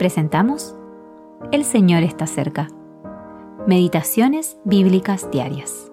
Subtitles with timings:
[0.00, 0.74] presentamos
[1.52, 2.68] El Señor está cerca.
[3.66, 5.92] Meditaciones Bíblicas Diarias.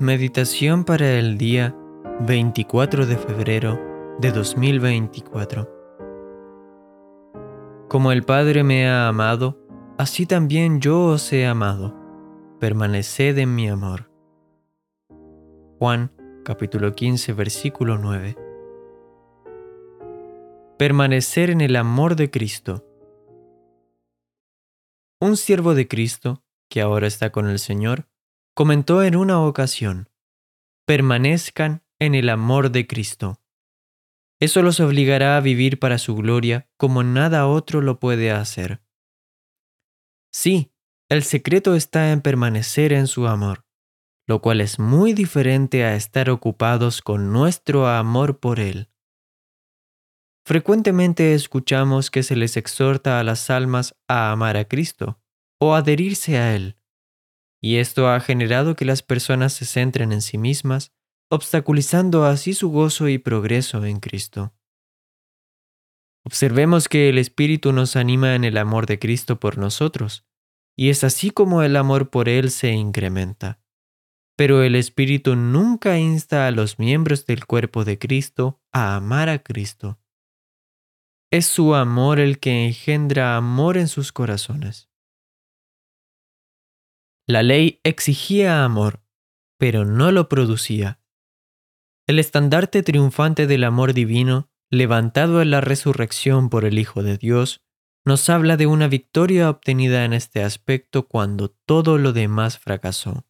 [0.00, 1.76] Meditación para el día
[2.26, 3.80] 24 de febrero
[4.18, 5.70] de 2024.
[7.88, 9.56] Como el Padre me ha amado,
[9.98, 11.94] así también yo os he amado.
[12.58, 14.10] Permaneced en mi amor.
[15.78, 16.10] Juan
[16.42, 18.45] capítulo 15 versículo 9
[20.78, 22.84] permanecer en el amor de Cristo.
[25.18, 28.08] Un siervo de Cristo, que ahora está con el Señor,
[28.54, 30.10] comentó en una ocasión,
[30.84, 33.40] permanezcan en el amor de Cristo.
[34.38, 38.82] Eso los obligará a vivir para su gloria como nada otro lo puede hacer.
[40.30, 40.72] Sí,
[41.08, 43.64] el secreto está en permanecer en su amor,
[44.26, 48.90] lo cual es muy diferente a estar ocupados con nuestro amor por Él.
[50.46, 55.20] Frecuentemente escuchamos que se les exhorta a las almas a amar a Cristo
[55.60, 56.76] o adherirse a Él,
[57.60, 60.92] y esto ha generado que las personas se centren en sí mismas,
[61.32, 64.54] obstaculizando así su gozo y progreso en Cristo.
[66.24, 70.28] Observemos que el Espíritu nos anima en el amor de Cristo por nosotros,
[70.76, 73.58] y es así como el amor por Él se incrementa.
[74.36, 79.40] Pero el Espíritu nunca insta a los miembros del cuerpo de Cristo a amar a
[79.40, 79.98] Cristo
[81.36, 84.88] es su amor el que engendra amor en sus corazones.
[87.26, 89.02] La ley exigía amor,
[89.58, 91.00] pero no lo producía.
[92.06, 97.64] El estandarte triunfante del amor divino, levantado en la resurrección por el Hijo de Dios,
[98.04, 103.26] nos habla de una victoria obtenida en este aspecto cuando todo lo demás fracasó.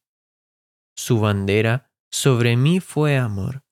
[0.95, 3.65] Su bandera sobre mí fue amor.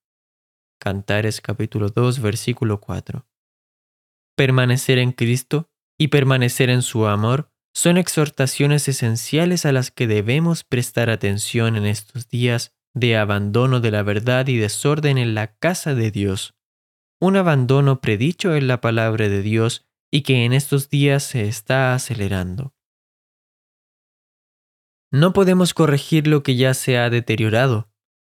[0.81, 3.27] Cantares capítulo 2 versículo 4.
[4.37, 10.65] Permanecer en Cristo y permanecer en su amor son exhortaciones esenciales a las que debemos
[10.65, 15.95] prestar atención en estos días de abandono de la verdad y desorden en la casa
[15.95, 16.55] de Dios.
[17.21, 21.95] Un abandono predicho en la palabra de Dios y que en estos días se está
[21.95, 22.75] acelerando.
[25.11, 27.89] No podemos corregir lo que ya se ha deteriorado,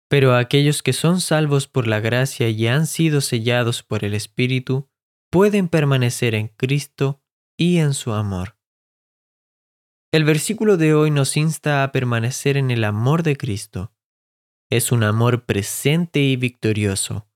[0.09, 4.89] pero aquellos que son salvos por la gracia y han sido sellados por el Espíritu
[5.31, 7.21] pueden permanecer en Cristo
[7.57, 8.57] y en su amor.
[10.13, 13.93] El versículo de hoy nos insta a permanecer en el amor de Cristo.
[14.71, 17.29] Es un amor presente y victorioso.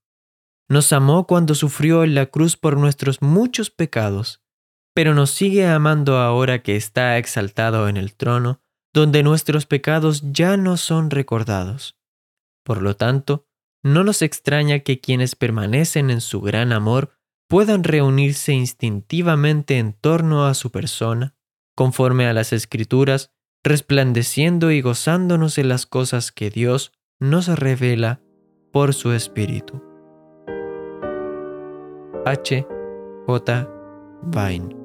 [0.69, 4.41] Nos amó cuando sufrió en la cruz por nuestros muchos pecados,
[4.93, 8.61] pero nos sigue amando ahora que está exaltado en el trono,
[8.93, 11.97] donde nuestros pecados ya no son recordados.
[12.63, 13.47] Por lo tanto,
[13.83, 17.17] no nos extraña que quienes permanecen en su gran amor
[17.51, 21.35] puedan reunirse instintivamente en torno a su persona,
[21.75, 28.21] conforme a las escrituras, resplandeciendo y gozándonos en las cosas que Dios nos revela
[28.71, 29.83] por su Espíritu.
[32.25, 32.65] H.
[33.27, 33.69] J.
[34.23, 34.80] Vine